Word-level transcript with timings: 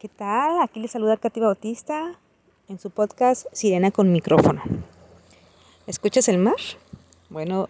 ¿Qué 0.00 0.08
tal? 0.08 0.62
Aquí 0.62 0.80
les 0.80 0.92
saluda 0.92 1.18
Katy 1.18 1.40
Bautista 1.40 2.18
en 2.70 2.78
su 2.78 2.88
podcast 2.88 3.44
Sirena 3.52 3.90
con 3.90 4.10
micrófono. 4.10 4.62
¿Escuchas 5.86 6.26
el 6.30 6.38
mar? 6.38 6.56
Bueno, 7.28 7.68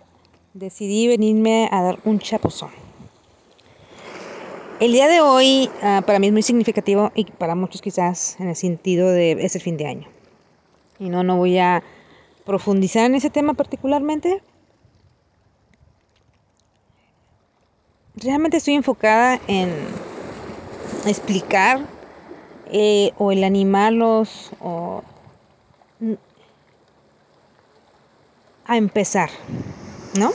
decidí 0.54 1.08
venirme 1.08 1.68
a 1.72 1.82
dar 1.82 1.98
un 2.04 2.20
chapuzón. 2.20 2.70
El 4.78 4.92
día 4.92 5.08
de 5.08 5.20
hoy 5.20 5.68
uh, 5.78 6.02
para 6.02 6.20
mí 6.20 6.28
es 6.28 6.32
muy 6.32 6.42
significativo 6.42 7.10
y 7.16 7.24
para 7.24 7.56
muchos 7.56 7.82
quizás 7.82 8.38
en 8.38 8.48
el 8.50 8.54
sentido 8.54 9.10
de 9.10 9.32
es 9.32 9.56
el 9.56 9.62
fin 9.62 9.76
de 9.76 9.88
año. 9.88 10.06
Y 11.00 11.08
no, 11.08 11.24
no 11.24 11.36
voy 11.36 11.58
a 11.58 11.82
profundizar 12.46 13.06
en 13.06 13.16
ese 13.16 13.30
tema 13.30 13.54
particularmente. 13.54 14.40
Realmente 18.14 18.58
estoy 18.58 18.74
enfocada 18.74 19.40
en 19.48 19.74
explicar 21.06 21.98
eh, 22.72 23.12
o 23.18 23.32
el 23.32 23.42
animarlos 23.44 24.52
o 24.60 25.02
a 28.64 28.76
empezar, 28.76 29.28
¿no? 30.18 30.32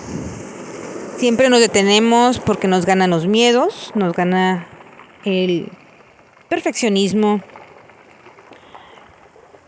Siempre 1.17 1.49
nos 1.49 1.62
detenemos 1.62 2.40
porque 2.40 2.67
nos 2.67 2.85
ganan 2.85 3.09
los 3.09 3.26
miedos, 3.27 3.91
nos 3.95 4.13
gana 4.13 4.67
el 5.23 5.71
perfeccionismo, 6.49 7.41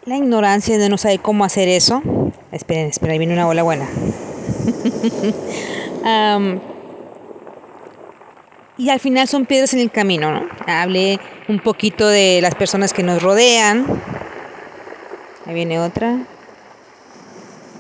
la 0.04 0.18
ignorancia 0.18 0.78
de 0.78 0.90
no 0.90 0.98
saber 0.98 1.22
cómo 1.22 1.46
hacer 1.46 1.70
eso. 1.70 2.04
Esperen, 2.52 2.88
esperen, 2.88 3.14
ahí 3.14 3.20
viene 3.20 3.34
una 3.34 3.46
bola 3.46 3.64
buena. 3.64 3.88
y 8.78 8.90
al 8.90 9.00
final 9.00 9.30
son 9.30 9.46
piedras 9.46 9.74
en 9.74 9.80
el 9.80 9.92
camino, 9.92 10.32
¿no? 10.32 10.50
Hablé 10.66 11.22
un 11.48 11.60
poquito 11.60 12.08
de 12.08 12.40
las 12.42 12.56
personas 12.56 12.94
que 12.94 13.04
nos 13.04 13.22
rodean. 13.22 13.86
Ahí 15.46 15.54
viene 15.54 15.80
otra. 15.80 16.26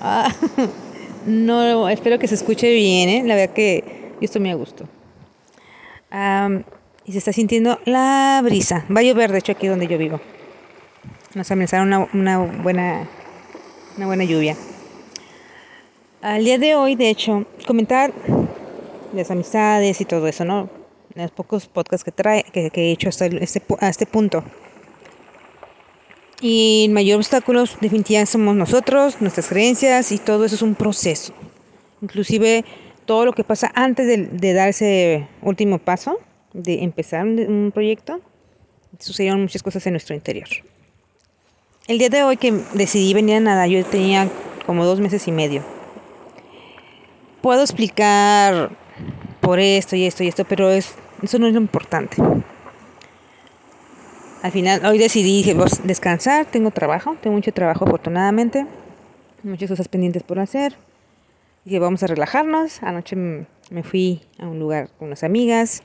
Ah, 0.02 0.33
no, 1.25 1.89
espero 1.89 2.19
que 2.19 2.27
se 2.27 2.36
escuche 2.36 2.72
bien, 2.73 3.09
¿eh? 3.09 3.23
La 3.25 3.36
verdad 3.36 3.53
que 3.53 4.08
muy 4.39 4.50
a 4.52 4.55
gusto. 4.55 4.86
Um, 6.11 6.64
y 7.05 7.11
se 7.11 7.17
está 7.17 7.33
sintiendo 7.33 7.80
la 7.86 8.42
brisa. 8.44 8.86
Va 8.95 9.02
a 9.02 9.03
llover, 9.03 9.31
de 9.31 9.39
hecho, 9.39 9.52
aquí 9.52 9.67
donde 9.67 9.88
yo 9.88 9.97
vivo. 9.97 10.20
Nos 11.33 11.49
amenazaron 11.52 11.88
una, 11.88 12.09
una, 12.14 12.38
buena, 12.39 13.08
una 13.97 14.05
buena 14.05 14.23
lluvia. 14.23 14.55
Al 16.22 16.44
día 16.44 16.58
de 16.58 16.75
hoy, 16.75 16.95
de 16.95 17.09
hecho, 17.09 17.45
comentar 17.66 18.11
las 19.14 19.31
amistades 19.31 20.02
y 20.02 20.05
todo 20.05 20.27
eso, 20.27 20.45
¿no? 20.45 20.77
Los 21.23 21.32
pocos 21.32 21.68
podcasts 21.68 22.04
que, 22.04 22.12
trae, 22.12 22.44
que, 22.44 22.70
que 22.70 22.90
he 22.90 22.92
hecho 22.92 23.10
hasta 23.10 23.26
este, 23.26 23.62
a 23.80 23.90
este 23.90 24.06
punto. 24.06 24.44
Y 26.40 26.86
el 26.86 26.92
mayor 26.92 27.18
obstáculo 27.18 27.64
definitivamente 27.82 28.32
somos 28.32 28.56
nosotros, 28.56 29.20
nuestras 29.22 29.48
creencias 29.48 30.12
y 30.12 30.20
todo 30.20 30.45
eso 30.45 30.56
es 30.56 30.62
un 30.62 30.76
proceso. 30.76 31.34
Inclusive 32.02 32.64
todo 33.06 33.26
lo 33.26 33.34
que 33.34 33.44
pasa 33.44 33.72
antes 33.73 34.06
de, 34.06 34.28
de 34.28 34.54
dar 34.54 34.70
ese 34.70 35.28
último 35.42 35.80
paso, 35.80 36.20
de 36.54 36.84
empezar 36.84 37.26
un, 37.26 37.40
un 37.40 37.72
proyecto, 37.72 38.22
sucedieron 39.00 39.42
muchas 39.42 39.64
cosas 39.64 39.86
en 39.88 39.94
nuestro 39.94 40.14
interior. 40.14 40.48
El 41.88 41.98
día 41.98 42.10
de 42.10 42.23
hoy 42.23 42.38
que 42.38 42.52
decidí 42.73 43.14
venir 43.14 43.38
a 43.38 43.40
nada, 43.40 43.66
yo 43.66 43.84
tenía 43.86 44.30
como 44.66 44.86
dos 44.86 45.00
meses 45.00 45.28
y 45.28 45.32
medio. 45.32 45.64
Puedo 47.42 47.62
explicar 47.62 48.72
por 49.40 49.60
esto 49.60 49.95
y 49.95 50.06
esto 50.06 50.23
y 50.23 50.28
esto, 50.28 50.44
pero 50.44 50.70
es 50.70 50.94
eso 51.22 51.40
no 51.40 51.48
es 51.48 51.54
lo 51.54 51.60
importante. 51.60 52.18
Al 54.44 54.52
final, 54.52 54.86
hoy 54.86 54.98
decidí 54.98 55.44
descansar, 55.84 56.46
tengo 56.46 56.72
trabajo, 56.72 57.18
tengo 57.22 57.36
mucho 57.36 57.52
trabajo 57.52 57.86
afortunadamente, 57.86 58.68
muchas 59.44 59.70
cosas 59.70 59.88
pendientes 59.88 60.23
por 60.23 60.40
hacer. 60.40 60.77
Dije, 61.66 61.80
vamos 61.80 62.04
a 62.04 62.08
relajarnos. 62.08 62.82
Anoche 62.83 63.16
me 63.16 63.83
fui 63.83 64.22
a 64.38 64.48
un 64.48 64.60
lugar 64.60 64.89
con 64.98 65.08
unas 65.08 65.23
amigas, 65.23 65.82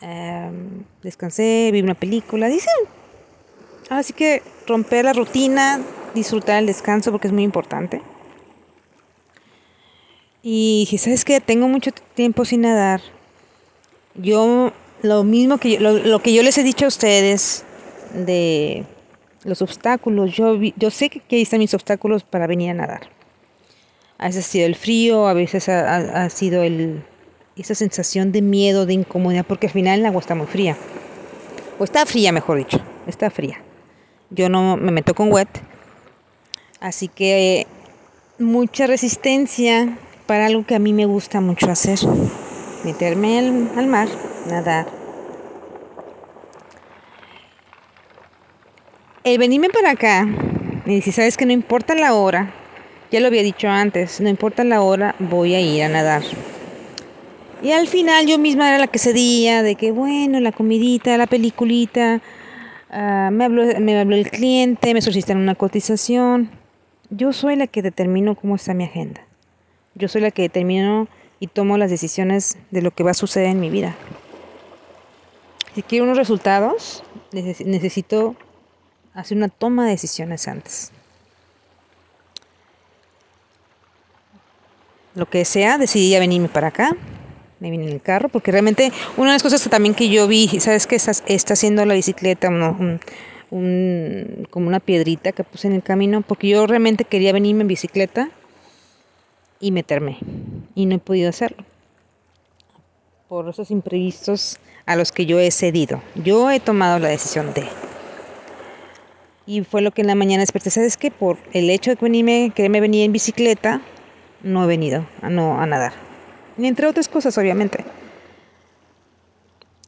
eh, 0.00 0.50
descansé, 1.02 1.70
vi 1.72 1.80
una 1.80 1.94
película, 1.94 2.48
dicen. 2.48 2.74
Así 3.90 4.12
que 4.12 4.42
romper 4.66 5.04
la 5.04 5.12
rutina, 5.12 5.80
disfrutar 6.14 6.58
el 6.58 6.66
descanso 6.66 7.12
porque 7.12 7.28
es 7.28 7.32
muy 7.32 7.44
importante. 7.44 8.02
Y 10.42 10.80
dije, 10.80 10.98
¿sabes 10.98 11.24
qué? 11.24 11.40
Tengo 11.40 11.68
mucho 11.68 11.90
tiempo 12.14 12.44
sin 12.44 12.62
nadar 12.62 13.00
yo 14.14 14.72
lo 15.02 15.24
mismo 15.24 15.58
que 15.58 15.72
yo, 15.72 15.80
lo, 15.80 15.92
lo, 15.98 16.22
que 16.22 16.32
yo 16.32 16.42
les 16.42 16.56
he 16.58 16.62
dicho 16.62 16.86
a 16.86 16.88
ustedes 16.88 17.64
de 18.14 18.84
los 19.44 19.60
obstáculos, 19.60 20.34
yo, 20.34 20.58
yo 20.76 20.90
sé 20.90 21.10
que, 21.10 21.22
ahí 21.36 21.42
están 21.42 21.58
mis 21.58 21.74
obstáculos 21.74 22.24
para 22.24 22.46
venir 22.46 22.70
a 22.70 22.74
nadar. 22.74 23.08
A 24.18 24.26
veces 24.26 24.46
ha 24.46 24.48
sido 24.48 24.66
el 24.66 24.74
frío, 24.74 25.26
a 25.26 25.34
veces 25.34 25.68
ha, 25.68 25.96
ha, 25.96 26.24
ha 26.24 26.30
sido 26.30 26.62
el, 26.62 27.04
esa 27.56 27.74
sensación 27.74 28.32
de 28.32 28.42
miedo, 28.42 28.86
de 28.86 28.94
incomodidad, 28.94 29.44
porque 29.46 29.66
al 29.66 29.72
final 29.72 30.00
el 30.00 30.06
agua 30.06 30.20
está 30.20 30.34
muy 30.34 30.46
fría. 30.46 30.76
O 31.78 31.84
está 31.84 32.06
fría, 32.06 32.32
mejor 32.32 32.58
dicho, 32.58 32.80
está 33.06 33.30
fría. 33.30 33.60
Yo 34.30 34.48
no 34.48 34.76
me 34.76 34.92
meto 34.92 35.14
con 35.14 35.32
wet, 35.32 35.48
así 36.80 37.08
que 37.08 37.66
mucha 38.38 38.86
resistencia 38.86 39.98
para 40.26 40.46
algo 40.46 40.64
que 40.64 40.74
a 40.74 40.78
mí 40.78 40.92
me 40.92 41.06
gusta 41.06 41.40
mucho 41.40 41.70
hacer 41.70 41.98
meterme 42.84 43.38
al, 43.38 43.86
mar, 43.86 44.08
nadar. 44.48 44.86
El 49.24 49.38
venirme 49.38 49.70
para 49.70 49.92
acá, 49.92 50.28
y 50.84 51.00
si 51.00 51.10
sabes 51.10 51.36
que 51.36 51.46
no 51.46 51.52
importa 51.52 51.94
la 51.94 52.14
hora, 52.14 52.52
ya 53.10 53.20
lo 53.20 53.28
había 53.28 53.42
dicho 53.42 53.68
antes, 53.68 54.20
no 54.20 54.28
importa 54.28 54.64
la 54.64 54.82
hora, 54.82 55.14
voy 55.18 55.54
a 55.54 55.60
ir 55.60 55.82
a 55.82 55.88
nadar. 55.88 56.22
Y 57.62 57.72
al 57.72 57.88
final 57.88 58.26
yo 58.26 58.38
misma 58.38 58.68
era 58.68 58.78
la 58.78 58.88
que 58.88 58.98
cedía 58.98 59.62
de 59.62 59.76
que, 59.76 59.90
bueno, 59.90 60.38
la 60.40 60.52
comidita, 60.52 61.16
la 61.16 61.26
peliculita, 61.26 62.20
uh, 62.90 63.30
me, 63.30 63.44
habló, 63.46 63.64
me 63.80 63.98
habló 63.98 64.16
el 64.16 64.30
cliente, 64.30 64.92
me 64.92 65.00
solicitaron 65.00 65.42
una 65.42 65.54
cotización. 65.54 66.50
Yo 67.08 67.32
soy 67.32 67.56
la 67.56 67.66
que 67.66 67.80
determino 67.80 68.34
cómo 68.34 68.56
está 68.56 68.74
mi 68.74 68.84
agenda. 68.84 69.22
Yo 69.94 70.08
soy 70.08 70.20
la 70.20 70.30
que 70.30 70.42
determino 70.42 71.08
y 71.44 71.46
tomo 71.46 71.76
las 71.76 71.90
decisiones 71.90 72.56
de 72.70 72.80
lo 72.80 72.90
que 72.90 73.04
va 73.04 73.10
a 73.10 73.14
suceder 73.14 73.48
en 73.48 73.60
mi 73.60 73.68
vida. 73.68 73.94
Si 75.74 75.82
quiero 75.82 76.06
unos 76.06 76.16
resultados, 76.16 77.04
necesito 77.32 78.34
hacer 79.12 79.36
una 79.36 79.50
toma 79.50 79.84
de 79.84 79.90
decisiones 79.90 80.48
antes. 80.48 80.90
Lo 85.14 85.28
que 85.28 85.44
sea, 85.44 85.76
decidí 85.76 86.14
a 86.14 86.18
venirme 86.18 86.48
para 86.48 86.68
acá. 86.68 86.96
Me 87.60 87.70
vine 87.70 87.88
en 87.88 87.92
el 87.92 88.00
carro, 88.00 88.30
porque 88.30 88.50
realmente 88.50 88.90
una 89.18 89.28
de 89.28 89.34
las 89.34 89.42
cosas 89.42 89.62
que 89.62 89.68
también 89.68 89.94
que 89.94 90.08
yo 90.08 90.26
vi, 90.26 90.48
¿sabes 90.60 90.86
qué? 90.86 90.96
Está, 90.96 91.52
haciendo 91.52 91.84
la 91.84 91.92
bicicleta, 91.92 92.48
un, 92.48 93.00
como 94.48 94.68
una 94.68 94.80
piedrita 94.80 95.32
que 95.32 95.44
puse 95.44 95.66
en 95.66 95.74
el 95.74 95.82
camino, 95.82 96.22
porque 96.22 96.48
yo 96.48 96.66
realmente 96.66 97.04
quería 97.04 97.34
venirme 97.34 97.60
en 97.62 97.68
bicicleta 97.68 98.30
y 99.60 99.72
meterme. 99.72 100.16
Y 100.74 100.86
no 100.86 100.96
he 100.96 100.98
podido 100.98 101.28
hacerlo. 101.28 101.64
Por 103.28 103.48
esos 103.48 103.70
imprevistos 103.70 104.58
a 104.86 104.96
los 104.96 105.12
que 105.12 105.26
yo 105.26 105.38
he 105.38 105.50
cedido. 105.50 106.02
Yo 106.14 106.50
he 106.50 106.60
tomado 106.60 106.98
la 106.98 107.08
decisión 107.08 107.54
de. 107.54 107.66
Y 109.46 109.62
fue 109.62 109.82
lo 109.82 109.90
que 109.90 110.02
en 110.02 110.08
la 110.08 110.14
mañana 110.14 110.42
desperté. 110.42 110.70
¿Sabes 110.70 110.96
qué? 110.96 111.10
Por 111.10 111.38
el 111.52 111.70
hecho 111.70 111.90
de 111.90 111.96
que 111.96 112.04
venirme, 112.04 112.52
quererme 112.54 112.80
venir 112.80 113.04
en 113.04 113.12
bicicleta, 113.12 113.82
no 114.42 114.64
he 114.64 114.66
venido 114.66 115.06
a, 115.22 115.30
no, 115.30 115.60
a 115.60 115.66
nadar. 115.66 115.92
Ni 116.56 116.68
entre 116.68 116.86
otras 116.86 117.08
cosas, 117.08 117.36
obviamente. 117.38 117.84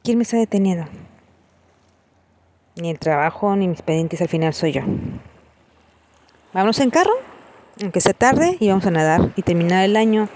¿Quién 0.03 0.17
me 0.17 0.23
está 0.23 0.37
deteniendo? 0.37 0.85
Ni 2.75 2.89
el 2.89 2.99
trabajo, 2.99 3.55
ni 3.55 3.67
mis 3.67 3.81
pendientes 3.81 4.21
al 4.21 4.29
final 4.29 4.53
soy 4.53 4.73
yo. 4.73 4.81
¿Vamos 6.53 6.79
en 6.79 6.89
carro? 6.89 7.13
aunque 7.81 8.01
sea 8.01 8.13
tarde, 8.13 8.57
y 8.59 8.69
vamos 8.69 8.85
a 8.85 8.91
nadar 8.91 9.31
y 9.35 9.41
terminar 9.41 9.85
el 9.85 9.95
año 9.95 10.29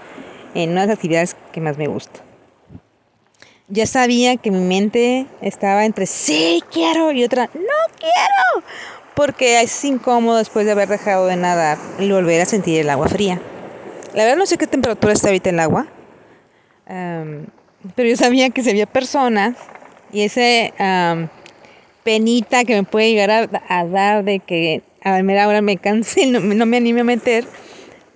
en 0.54 0.70
una 0.70 0.82
de 0.82 0.86
las 0.88 0.96
actividades 0.96 1.36
que 1.52 1.60
más 1.60 1.78
me 1.78 1.86
gusta. 1.86 2.20
Ya 3.68 3.86
sabía 3.86 4.36
que 4.36 4.50
mi 4.50 4.60
mente 4.60 5.26
estaba 5.40 5.84
entre 5.84 6.06
sí 6.06 6.62
quiero 6.70 7.12
y 7.12 7.24
otra 7.24 7.48
no 7.54 7.94
quiero, 7.98 8.66
porque 9.14 9.62
es 9.62 9.84
incómodo 9.84 10.38
después 10.38 10.66
de 10.66 10.72
haber 10.72 10.88
dejado 10.88 11.26
de 11.26 11.36
nadar 11.36 11.78
y 11.98 12.10
volver 12.10 12.42
a 12.42 12.44
sentir 12.44 12.80
el 12.80 12.90
agua 12.90 13.08
fría. 13.08 13.40
La 14.14 14.24
verdad 14.24 14.36
no 14.36 14.46
sé 14.46 14.58
qué 14.58 14.66
temperatura 14.66 15.14
está 15.14 15.28
ahorita 15.28 15.50
el 15.50 15.60
agua, 15.60 15.86
um, 16.88 17.46
pero 17.94 18.08
yo 18.08 18.16
sabía 18.16 18.50
que 18.50 18.62
si 18.62 18.70
había 18.70 18.86
personas 18.86 19.56
y 20.12 20.22
ese 20.22 20.74
um, 20.78 21.28
penita 22.04 22.64
que 22.64 22.74
me 22.74 22.82
puede 22.82 23.10
llegar 23.10 23.30
a, 23.30 23.48
a 23.68 23.86
dar 23.86 24.24
de 24.24 24.40
que 24.40 24.82
a 25.04 25.20
ver, 25.20 25.38
ahora 25.38 25.62
me 25.62 25.76
cansé, 25.78 26.26
no, 26.26 26.40
no, 26.40 26.66
me 26.66 26.76
anime 26.76 27.00
a 27.00 27.04
meter 27.04 27.44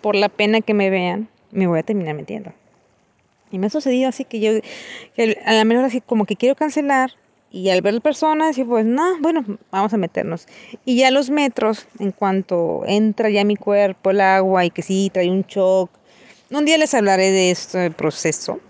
por 0.00 0.14
la 0.14 0.28
pena 0.28 0.60
que 0.60 0.74
me 0.74 0.90
vean, 0.90 1.28
me 1.50 1.66
voy 1.66 1.78
a 1.78 1.82
terminar 1.82 2.14
metiendo. 2.14 2.52
Y 3.50 3.58
me 3.58 3.69
ha 3.69 3.70
sucedido 3.70 4.08
así 4.08 4.25
que 4.25 4.40
yo, 4.40 4.52
que 5.14 5.40
a 5.44 5.52
la 5.52 5.64
menor 5.64 5.84
así 5.84 6.00
como 6.00 6.26
que 6.26 6.37
quiero 6.37 6.56
cancelar 6.56 7.12
Y 7.50 7.70
al 7.70 7.81
ver 7.81 8.00
personas, 8.02 8.58
y 8.58 8.64
pues, 8.64 8.84
no, 8.84 9.20
bueno, 9.20 9.44
vamos 9.70 9.94
a 9.94 9.96
meternos. 9.96 10.46
Y 10.84 10.96
ya 10.96 11.10
los 11.10 11.31
metros, 11.31 11.87
en 11.98 12.10
cuanto 12.10 12.82
entra 12.87 13.31
ya 13.31 13.44
mi 13.44 13.56
cuerpo, 13.56 14.10
el 14.10 14.20
agua, 14.20 14.64
y 14.64 14.70
que 14.70 14.82
sí, 14.82 15.10
trae 15.12 15.31
un 15.31 15.43
shock. 15.43 15.90
Un 16.50 16.64
día 16.64 16.76
les 16.76 16.93
hablaré 16.93 17.31
de 17.31 17.50
este 17.50 17.90
proceso 17.90 18.60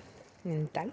mental. 0.44 0.92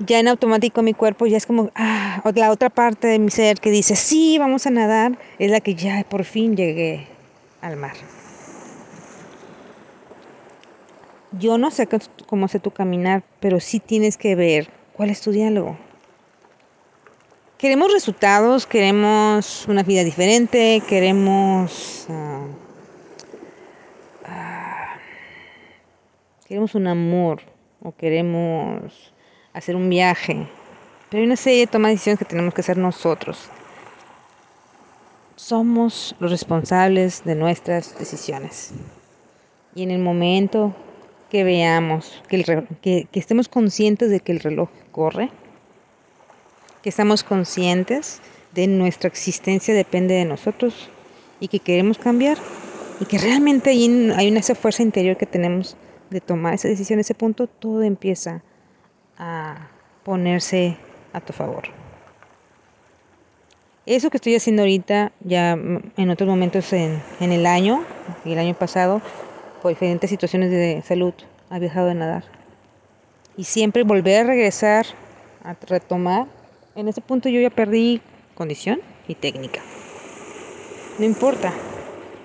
ya 0.00 0.18
en 0.18 0.28
automático 0.28 0.82
mi 0.82 0.92
cuerpo 0.92 1.26
ya 1.26 1.36
es 1.36 1.46
como, 1.46 1.70
ah, 1.74 2.20
la 2.34 2.50
otra 2.50 2.68
parte 2.68 3.06
de 3.06 3.18
mi 3.18 3.30
ser 3.30 3.58
que 3.60 3.70
dice, 3.70 3.96
sí, 3.96 4.38
vamos 4.38 4.66
a 4.66 4.70
nadar, 4.70 5.18
es 5.38 5.50
la 5.50 5.60
que 5.60 5.74
ya 5.74 6.04
por 6.08 6.24
fin 6.24 6.56
llegué 6.56 7.06
al 7.62 7.76
mar. 7.76 7.94
Yo 11.38 11.58
no 11.58 11.70
sé 11.70 11.88
cómo 12.26 12.48
sé 12.48 12.60
tu 12.60 12.70
caminar, 12.70 13.22
pero 13.40 13.60
sí 13.60 13.80
tienes 13.80 14.16
que 14.16 14.34
ver 14.34 14.70
cuál 14.94 15.10
es 15.10 15.20
tu 15.20 15.32
diálogo. 15.32 15.76
Queremos 17.58 17.92
resultados, 17.92 18.66
queremos 18.66 19.66
una 19.66 19.82
vida 19.82 20.04
diferente, 20.04 20.82
queremos... 20.88 22.06
Uh, 22.08 22.44
uh, 24.24 24.98
queremos 26.46 26.74
un 26.74 26.86
amor 26.86 27.40
o 27.82 27.92
queremos 27.92 29.12
hacer 29.52 29.74
un 29.76 29.90
viaje. 29.90 30.48
Pero 31.10 31.20
hay 31.20 31.26
una 31.26 31.36
serie 31.36 31.60
de 31.60 31.66
tomas 31.66 31.88
de 31.88 31.94
decisiones 31.94 32.18
que 32.18 32.24
tenemos 32.24 32.54
que 32.54 32.60
hacer 32.60 32.78
nosotros. 32.78 33.48
Somos 35.34 36.14
los 36.18 36.30
responsables 36.30 37.24
de 37.24 37.34
nuestras 37.34 37.98
decisiones. 37.98 38.72
Y 39.74 39.82
en 39.82 39.90
el 39.90 39.98
momento 39.98 40.74
que 41.30 41.44
veamos, 41.44 42.22
que, 42.28 42.36
el, 42.36 42.66
que, 42.80 43.08
que 43.10 43.18
estemos 43.18 43.48
conscientes 43.48 44.10
de 44.10 44.20
que 44.20 44.32
el 44.32 44.40
reloj 44.40 44.68
corre, 44.92 45.30
que 46.82 46.88
estamos 46.88 47.24
conscientes 47.24 48.20
de 48.54 48.66
nuestra 48.66 49.08
existencia 49.08 49.74
depende 49.74 50.14
de 50.14 50.24
nosotros 50.24 50.88
y 51.40 51.48
que 51.48 51.58
queremos 51.58 51.98
cambiar 51.98 52.38
y 53.00 53.04
que 53.04 53.18
realmente 53.18 53.70
hay, 53.70 54.10
hay 54.16 54.30
una 54.30 54.40
esa 54.40 54.54
fuerza 54.54 54.82
interior 54.82 55.16
que 55.16 55.26
tenemos 55.26 55.76
de 56.10 56.20
tomar 56.20 56.54
esa 56.54 56.68
decisión, 56.68 57.00
ese 57.00 57.14
punto, 57.14 57.46
todo 57.46 57.82
empieza 57.82 58.42
a 59.18 59.68
ponerse 60.04 60.76
a 61.12 61.20
tu 61.20 61.32
favor. 61.32 61.64
Eso 63.84 64.10
que 64.10 64.16
estoy 64.16 64.34
haciendo 64.34 64.62
ahorita, 64.62 65.12
ya 65.20 65.52
en 65.52 66.10
otros 66.10 66.28
momentos 66.28 66.72
en, 66.72 67.00
en 67.20 67.32
el 67.32 67.46
año, 67.46 67.84
el 68.24 68.38
año 68.38 68.54
pasado, 68.54 69.00
por 69.66 69.72
diferentes 69.72 70.08
situaciones 70.08 70.52
de 70.52 70.80
salud, 70.86 71.12
ha 71.50 71.58
dejado 71.58 71.88
de 71.88 71.96
nadar. 71.96 72.22
Y 73.36 73.42
siempre 73.42 73.82
volver 73.82 74.24
a 74.24 74.28
regresar, 74.28 74.86
a 75.42 75.54
retomar. 75.54 76.28
En 76.76 76.86
ese 76.86 77.00
punto 77.00 77.28
yo 77.28 77.40
ya 77.40 77.50
perdí 77.50 78.00
condición 78.36 78.80
y 79.08 79.16
técnica. 79.16 79.60
No 81.00 81.04
importa, 81.04 81.52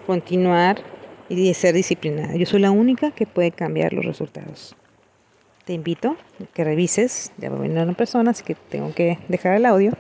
continuar 0.05 0.83
y 1.29 1.51
ser 1.55 1.73
disciplinada. 1.73 2.35
Yo 2.35 2.45
soy 2.45 2.59
la 2.59 2.69
única 2.69 3.09
que 3.09 3.25
puede 3.25 3.49
cambiar 3.49 3.91
los 3.93 4.05
resultados. 4.05 4.75
Te 5.65 5.73
invito 5.73 6.09
a 6.43 6.45
que 6.53 6.63
revises, 6.63 7.31
ya 7.39 7.49
va 7.49 7.57
a 7.57 7.61
venir 7.61 7.79
una 7.79 7.93
persona, 7.93 8.29
así 8.29 8.43
que 8.43 8.53
tengo 8.53 8.93
que 8.93 9.17
dejar 9.29 9.55
el 9.55 9.65
audio, 9.65 9.93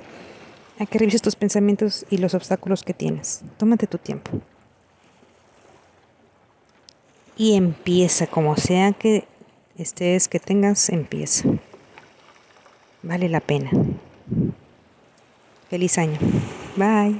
a 0.77 0.85
que 0.85 0.99
revises 0.99 1.23
tus 1.23 1.35
pensamientos 1.35 2.05
y 2.11 2.17
los 2.17 2.35
obstáculos 2.35 2.83
que 2.83 2.93
tienes. 2.93 3.41
Tómate 3.57 3.87
tu 3.87 3.97
tiempo 3.97 4.29
y 7.41 7.55
empieza, 7.55 8.27
como 8.27 8.55
sea 8.55 8.91
que 8.91 9.23
estés, 9.75 10.27
que 10.27 10.39
tengas, 10.39 10.89
empieza. 10.89 11.49
Vale 13.01 13.29
la 13.29 13.39
pena. 13.39 13.71
Feliz 15.67 15.97
año. 15.97 16.19
Bye. 16.77 17.19